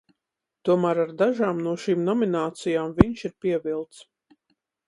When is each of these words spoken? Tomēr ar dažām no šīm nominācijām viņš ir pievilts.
Tomēr 0.69 1.01
ar 1.03 1.11
dažām 1.19 1.61
no 1.67 1.75
šīm 1.85 2.01
nominācijām 2.09 2.97
viņš 3.03 3.27
ir 3.31 3.37
pievilts. 3.47 4.05